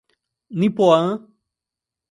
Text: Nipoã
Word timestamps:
Nipoã 0.59 1.05